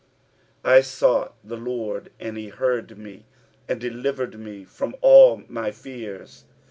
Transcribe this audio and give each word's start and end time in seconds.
4 0.63 0.71
I 0.73 0.81
sought 0.81 1.35
the 1.43 1.57
LORD, 1.57 2.09
and 2.19 2.35
he 2.35 2.49
heard 2.49 2.97
me, 2.97 3.27
and 3.69 3.79
delivered 3.79 4.39
me 4.39 4.63
from 4.65 4.95
all 5.01 5.43
my 5.47 5.69
fears. 5.69 6.45